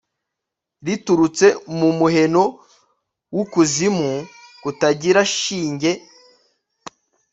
[0.85, 1.47] riturutse
[1.77, 2.43] mu muheno
[3.35, 4.09] w'ukuzimu
[4.61, 5.91] kutagira shinge